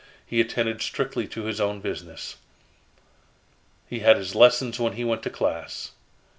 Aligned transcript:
He 0.25 0.41
attended 0.41 0.81
strictly 0.81 1.27
to 1.27 1.43
his 1.43 1.61
own 1.61 1.79
business. 1.79 2.37
He 3.87 3.99
had 3.99 4.17
his 4.17 4.33
lessons 4.33 4.79
when 4.79 4.93
he 4.93 5.03
went 5.05 5.21
to 5.21 5.29
class. 5.29 5.91